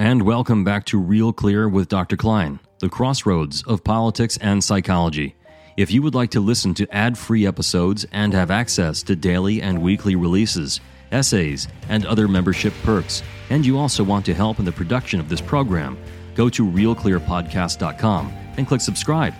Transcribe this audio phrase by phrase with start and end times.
[0.00, 2.16] and welcome back to Real Clear with Dr.
[2.16, 5.36] Klein, the crossroads of politics and psychology.
[5.76, 9.60] If you would like to listen to ad free episodes and have access to daily
[9.60, 10.80] and weekly releases,
[11.12, 15.28] essays, and other membership perks, and you also want to help in the production of
[15.28, 15.98] this program,
[16.34, 19.34] go to realclearpodcast.com and click subscribe.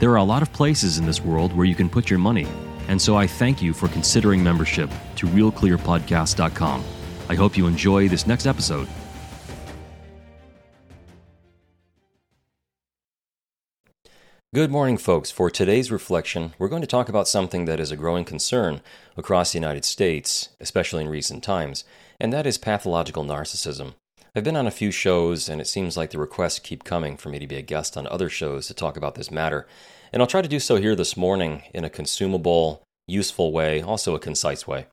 [0.00, 2.48] There are a lot of places in this world where you can put your money,
[2.88, 6.84] and so I thank you for considering membership to realclearpodcast.com.
[7.28, 8.88] I hope you enjoy this next episode.
[14.54, 15.30] Good morning, folks.
[15.30, 18.82] For today's reflection, we're going to talk about something that is a growing concern
[19.16, 21.84] across the United States, especially in recent times,
[22.20, 23.94] and that is pathological narcissism.
[24.36, 27.30] I've been on a few shows, and it seems like the requests keep coming for
[27.30, 29.66] me to be a guest on other shows to talk about this matter.
[30.12, 34.14] And I'll try to do so here this morning in a consumable, useful way, also
[34.14, 34.84] a concise way.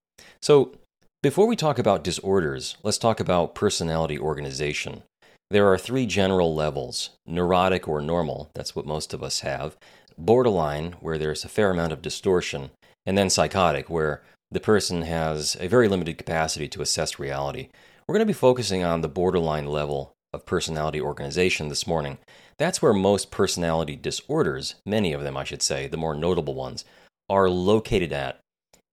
[0.41, 0.73] So,
[1.21, 5.03] before we talk about disorders, let's talk about personality organization.
[5.51, 9.77] There are three general levels neurotic or normal, that's what most of us have,
[10.15, 12.69] borderline, where there's a fair amount of distortion,
[13.03, 17.69] and then psychotic, where the person has a very limited capacity to assess reality.
[18.07, 22.19] We're going to be focusing on the borderline level of personality organization this morning.
[22.59, 26.85] That's where most personality disorders, many of them, I should say, the more notable ones,
[27.27, 28.39] are located at.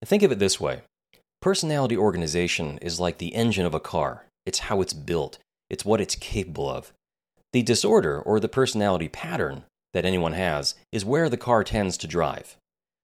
[0.03, 0.81] think of it this way
[1.39, 5.37] personality organization is like the engine of a car, it's how it's built
[5.69, 6.93] it's what it's capable of.
[7.53, 12.07] The disorder or the personality pattern that anyone has is where the car tends to
[12.07, 12.57] drive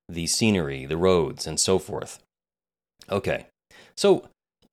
[0.09, 2.19] the scenery, the roads, and so forth.
[3.09, 3.47] Okay,
[3.95, 4.27] so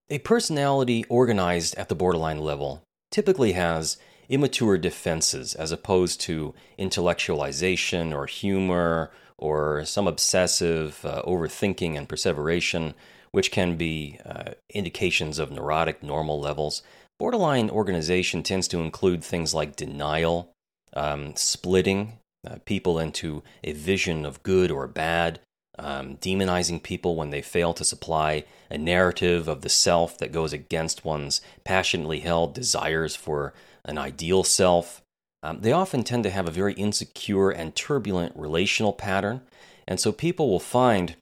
[0.09, 3.97] a personality organized at the borderline level typically has
[4.29, 12.95] immature defenses as opposed to intellectualization or humor or some obsessive uh, overthinking and perseveration,
[13.33, 16.83] which can be uh, indications of neurotic normal levels.
[17.21, 20.55] Borderline organization tends to include things like denial,
[20.95, 22.15] um, splitting
[22.49, 25.39] uh, people into a vision of good or bad,
[25.79, 30.55] um, demonizing people when they fail to supply a narrative of the self that goes
[30.55, 33.53] against one's passionately held desires for
[33.85, 35.03] an ideal self.
[35.43, 39.43] Um, they often tend to have a very insecure and turbulent relational pattern.
[39.87, 41.17] And so people will find,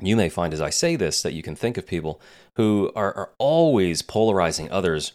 [0.00, 2.20] you may find as I say this, that you can think of people
[2.56, 5.12] who are, are always polarizing others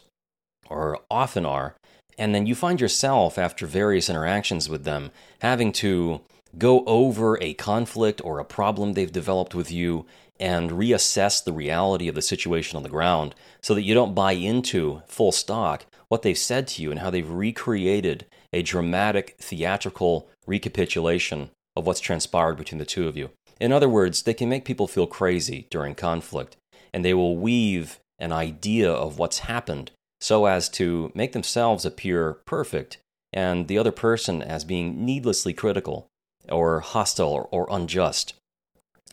[0.69, 1.75] or often are,
[2.17, 6.21] and then you find yourself, after various interactions with them, having to
[6.57, 10.05] go over a conflict or a problem they've developed with you
[10.39, 14.33] and reassess the reality of the situation on the ground so that you don't buy
[14.33, 20.29] into full stock what they've said to you and how they've recreated a dramatic theatrical
[20.45, 23.31] recapitulation of what's transpired between the two of you.
[23.59, 26.57] In other words, they can make people feel crazy during conflict,
[26.93, 29.91] and they will weave an idea of what's happened
[30.23, 32.97] so as to make themselves appear perfect
[33.33, 36.07] and the other person as being needlessly critical
[36.49, 38.33] or hostile or, unjust.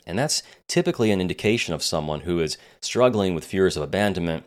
[0.07, 4.45] And that's typically an indication of someone who is struggling with fears of abandonment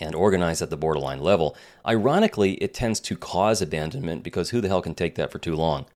[0.00, 1.56] and organized at the borderline level.
[1.86, 5.54] Ironically, it tends to cause abandonment because who the hell can take that for too
[5.54, 5.86] long?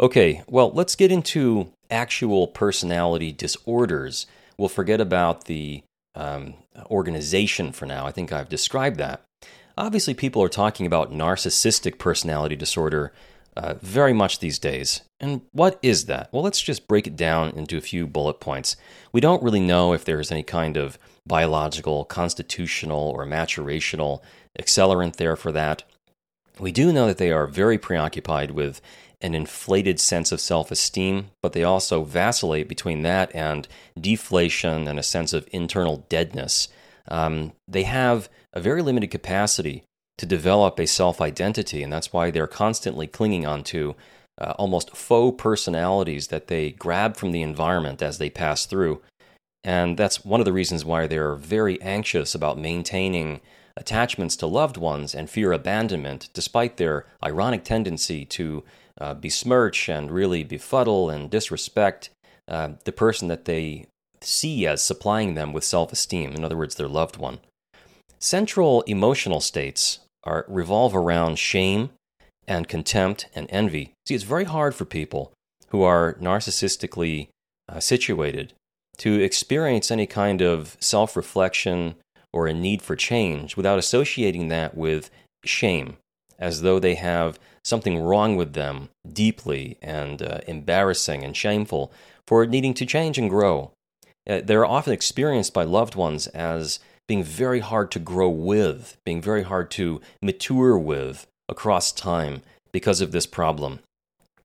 [0.00, 4.26] Okay, well, let's get into actual personality disorders.
[4.58, 5.84] We'll forget about the
[6.16, 6.54] um,
[6.90, 8.06] organization for now.
[8.06, 9.22] I think I've described that.
[9.76, 13.12] Obviously, people are talking about narcissistic personality disorder
[13.56, 15.02] uh, very much these days.
[15.20, 16.28] And what is that?
[16.32, 18.76] Well, let's just break it down into a few bullet points.
[19.12, 24.20] We don't really know if there's any kind of biological, constitutional, or maturational
[24.58, 25.82] accelerant there for that.
[26.58, 28.80] We do know that they are very preoccupied with
[29.20, 33.66] an inflated sense of self esteem, but they also vacillate between that and
[33.98, 36.68] deflation and a sense of internal deadness.
[37.08, 39.84] Um, they have a very limited capacity
[40.16, 43.94] to develop a self identity, and that's why they're constantly clinging onto
[44.40, 49.02] uh, almost faux personalities that they grab from the environment as they pass through.
[49.62, 53.42] And that's one of the reasons why they're very anxious about maintaining
[53.76, 58.64] attachments to loved ones and fear abandonment, despite their ironic tendency to
[58.98, 62.08] uh, besmirch and really befuddle and disrespect
[62.48, 63.84] uh, the person that they
[64.22, 67.38] see as supplying them with self esteem, in other words, their loved one.
[68.18, 71.90] Central emotional states are, revolve around shame
[72.48, 73.92] and contempt and envy.
[74.06, 75.32] See, it's very hard for people
[75.68, 77.28] who are narcissistically
[77.68, 78.52] uh, situated
[78.98, 81.96] to experience any kind of self reflection
[82.32, 85.10] or a need for change without associating that with
[85.44, 85.96] shame,
[86.38, 91.92] as though they have something wrong with them deeply and uh, embarrassing and shameful
[92.26, 93.72] for needing to change and grow.
[94.28, 96.78] Uh, they're often experienced by loved ones as
[97.08, 102.42] being very hard to grow with, being very hard to mature with across time
[102.72, 103.80] because of this problem.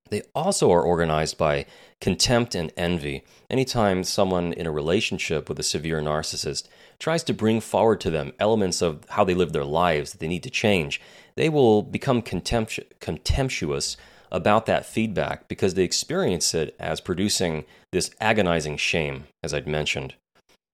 [0.09, 1.65] They also are organized by
[2.01, 3.23] contempt and envy.
[3.49, 6.67] Anytime someone in a relationship with a severe narcissist
[6.99, 10.27] tries to bring forward to them elements of how they live their lives that they
[10.27, 10.99] need to change,
[11.37, 13.95] they will become contemptu- contemptuous
[14.31, 20.15] about that feedback because they experience it as producing this agonizing shame, as I'd mentioned.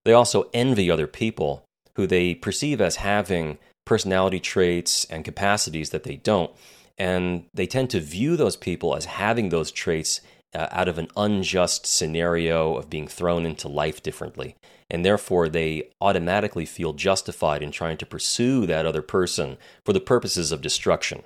[0.04, 1.67] They also envy other people
[1.98, 6.52] who they perceive as having personality traits and capacities that they don't.
[6.98, 10.22] And they tend to view those people as having those traits
[10.56, 14.56] uh, out of an unjust scenario of being thrown into life differently.
[14.90, 20.00] And therefore, they automatically feel justified in trying to pursue that other person for the
[20.00, 21.24] purposes of destruction.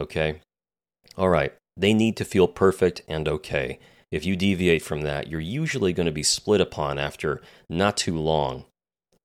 [0.00, 0.40] Okay?
[1.16, 1.54] All right.
[1.76, 3.78] They need to feel perfect and okay.
[4.10, 8.18] If you deviate from that, you're usually going to be split upon after not too
[8.18, 8.64] long.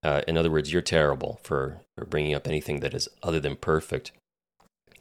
[0.06, 3.56] Uh, in other words, you're terrible for, for bringing up anything that is other than
[3.56, 4.12] perfect.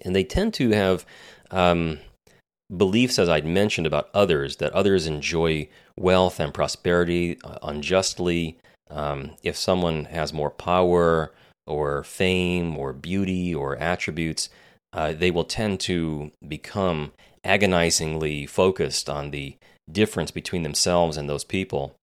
[0.01, 1.05] And they tend to have
[1.51, 1.99] um,
[2.75, 8.57] beliefs, as I'd mentioned, about others, that others enjoy wealth and prosperity uh, unjustly.
[8.91, 11.35] Um, if someone has more power
[11.67, 14.49] or fame or beauty or attributes,
[14.95, 17.13] uh, they will tend to become
[17.45, 19.59] agonizingly focused on the
[19.93, 21.95] difference between themselves and those people.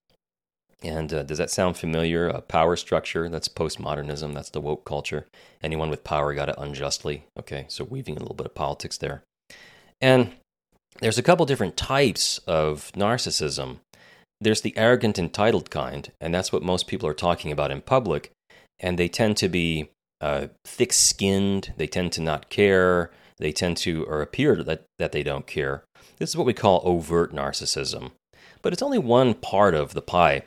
[0.83, 2.27] And uh, does that sound familiar?
[2.27, 5.27] A power structure, that's postmodernism, that's the woke culture.
[5.61, 7.25] Anyone with power got it unjustly.
[7.37, 9.21] Okay, so weaving a little bit of politics there.
[9.99, 10.33] And
[10.99, 13.77] there's a couple different types of narcissism.
[14.39, 18.31] There's the arrogant, entitled kind, and that's what most people are talking about in public.
[18.79, 23.77] And they tend to be uh, thick skinned, they tend to not care, they tend
[23.77, 25.83] to, or appear that, that they don't care.
[26.17, 28.11] This is what we call overt narcissism.
[28.63, 30.43] But it's only one part of the pie.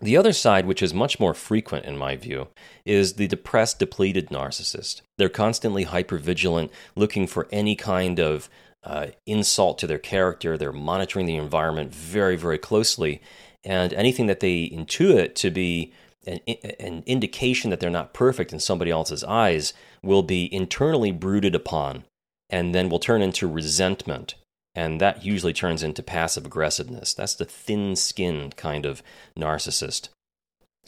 [0.00, 2.48] The other side, which is much more frequent in my view,
[2.86, 5.02] is the depressed, depleted narcissist.
[5.18, 8.48] They're constantly hypervigilant, looking for any kind of
[8.82, 10.56] uh, insult to their character.
[10.56, 13.20] They're monitoring the environment very, very closely.
[13.62, 15.92] And anything that they intuit to be
[16.26, 16.40] an,
[16.78, 22.04] an indication that they're not perfect in somebody else's eyes will be internally brooded upon
[22.48, 24.34] and then will turn into resentment.
[24.74, 27.12] And that usually turns into passive aggressiveness.
[27.14, 29.02] That's the thin skinned kind of
[29.36, 30.08] narcissist.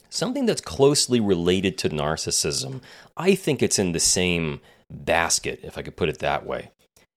[0.09, 2.81] Something that's closely related to narcissism,
[3.17, 6.69] I think it's in the same basket, if I could put it that way,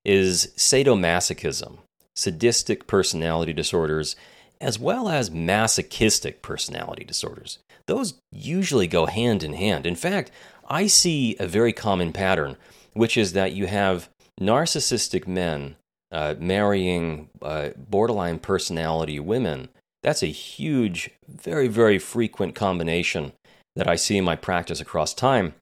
[0.05, 1.79] is sadomasochism,
[2.15, 4.17] sadistic personality disorders,
[4.61, 7.59] as well as masochistic personality disorders.
[7.87, 9.87] Those usually go hand in hand.
[9.87, 10.31] In fact,
[10.69, 12.57] I see a very common pattern,
[12.95, 14.09] which is that you have
[14.41, 15.77] narcissistic men
[16.17, 19.69] uh, marrying uh, borderline personality women.
[20.03, 23.33] That's a huge, very, very frequent combination
[23.75, 25.53] that I see in my practice across time.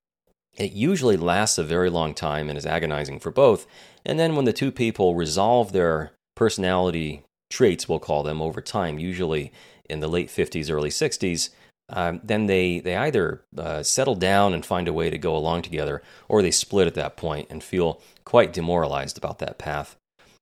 [0.56, 3.66] It usually lasts a very long time and is agonizing for both.
[4.06, 9.00] And then when the two people resolve their personality traits, we'll call them, over time,
[9.00, 9.50] usually
[9.90, 11.50] in the late 50s, early 60s,
[11.88, 15.62] um, then they, they either uh, settle down and find a way to go along
[15.62, 19.96] together, or they split at that point and feel quite demoralized about that path.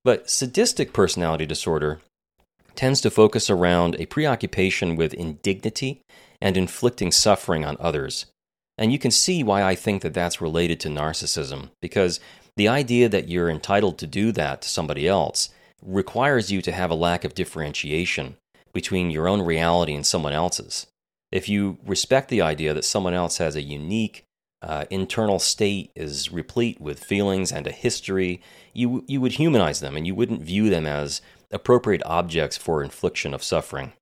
[0.04, 2.00] But sadistic personality disorder
[2.74, 6.00] tends to focus around a preoccupation with indignity
[6.40, 8.26] and inflicting suffering on others.
[8.78, 12.18] And you can see why I think that that's related to narcissism, because
[12.56, 15.50] the idea that you're entitled to do that to somebody else
[15.84, 18.36] requires you to have a lack of differentiation
[18.72, 20.86] between your own reality and someone else's.
[21.30, 24.24] If you respect the idea that someone else has a unique
[24.62, 28.40] uh, internal state is replete with feelings and a history,
[28.72, 33.34] you, you would humanize them and you wouldn't view them as appropriate objects for infliction
[33.34, 33.92] of suffering.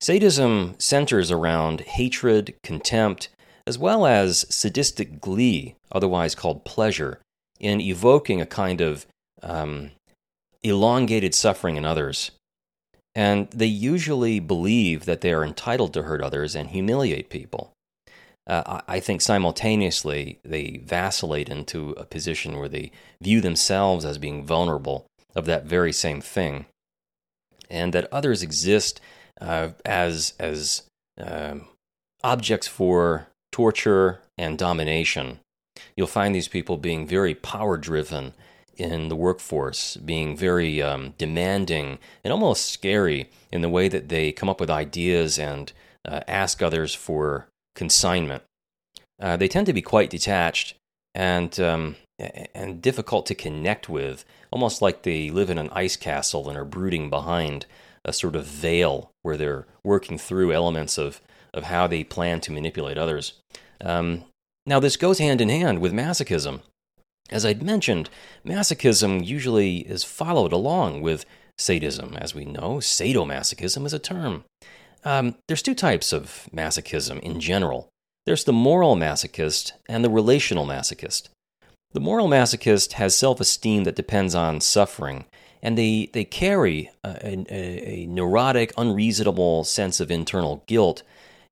[0.00, 3.28] Sadism centers around hatred, contempt,
[3.66, 7.20] as well as sadistic glee, otherwise called pleasure,
[7.58, 9.06] in evoking a kind of
[9.42, 9.90] um,
[10.62, 12.30] elongated suffering in others.
[13.14, 17.72] And they usually believe that they are entitled to hurt others and humiliate people.
[18.46, 22.90] Uh, I think simultaneously they vacillate into a position where they
[23.22, 25.06] view themselves as being vulnerable
[25.36, 26.66] of that very same thing,
[27.68, 29.00] and that others exist
[29.40, 30.82] uh, as as
[31.18, 31.66] um,
[32.24, 35.38] objects for torture and domination.
[35.96, 38.34] You'll find these people being very power driven
[38.76, 44.32] in the workforce, being very um, demanding and almost scary in the way that they
[44.32, 45.72] come up with ideas and
[46.06, 48.42] uh, ask others for consignment.
[49.20, 50.74] Uh, they tend to be quite detached
[51.14, 51.96] and um,
[52.54, 56.64] and difficult to connect with, almost like they live in an ice castle and are
[56.64, 57.66] brooding behind
[58.04, 61.20] a sort of veil where they're working through elements of
[61.52, 63.34] of how they plan to manipulate others.
[63.80, 64.24] Um,
[64.66, 66.60] now, this goes hand in hand with masochism.
[67.30, 68.10] As I'd mentioned,
[68.44, 71.24] masochism usually is followed along with
[71.58, 72.16] sadism.
[72.16, 74.44] As we know, sadomasochism is a term.
[75.04, 77.90] Um, there's two types of masochism in general
[78.26, 81.28] there's the moral masochist and the relational masochist.
[81.92, 85.24] The moral masochist has self esteem that depends on suffering,
[85.62, 91.02] and they, they carry a, a, a, neurotic, unreasonable sense of internal guilt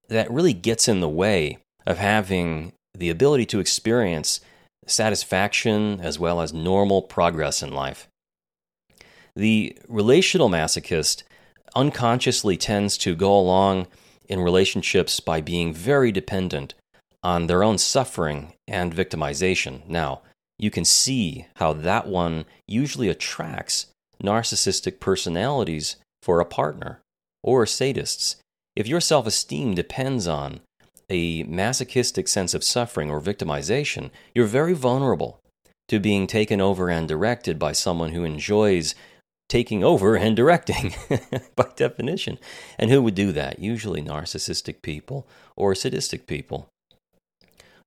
[0.08, 4.40] that really gets in the way of having the ability to experience
[4.86, 8.06] satisfaction as well as normal progress in life.
[9.34, 11.22] The relational masochist
[11.74, 13.86] unconsciously tends to go along
[14.28, 16.74] in relationships by being very dependent
[17.22, 19.86] on their own suffering and victimization.
[19.88, 20.22] Now,
[20.58, 23.86] you can see how that one usually attracts
[24.22, 27.00] narcissistic personalities for a partner
[27.42, 28.36] or sadists.
[28.74, 30.60] If your self esteem depends on
[31.10, 35.40] a masochistic sense of suffering or victimization, you're very vulnerable
[35.88, 38.94] to being taken over and directed by someone who enjoys
[39.48, 40.94] taking over and directing
[41.56, 42.38] by definition.
[42.78, 43.58] And who would do that?
[43.58, 45.26] Usually narcissistic people
[45.56, 46.68] or sadistic people.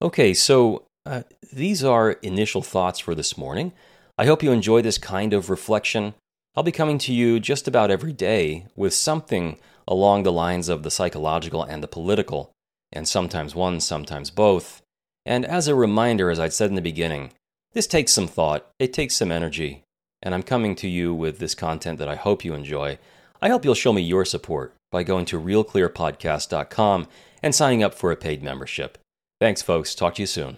[0.02, 3.74] Okay, so uh, these are initial thoughts for this morning.
[4.18, 6.16] I hope you enjoy this kind of reflection.
[6.56, 10.84] I'll be coming to you just about every day with something along the lines of
[10.84, 12.52] the psychological and the political,
[12.92, 14.82] and sometimes one, sometimes both.
[15.26, 17.32] And as a reminder, as I said in the beginning,
[17.74, 19.84] this takes some thought, it takes some energy,
[20.22, 22.98] and I'm coming to you with this content that I hope you enjoy.
[23.42, 27.08] I hope you'll show me your support by going to realclearpodcast.com
[27.42, 28.98] and signing up for a paid membership.
[29.40, 29.96] Thanks, folks.
[29.96, 30.58] Talk to you soon.